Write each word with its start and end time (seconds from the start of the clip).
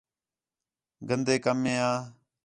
گندے 1.07 1.35
کمّیں 1.45 1.75
آ 1.89 1.91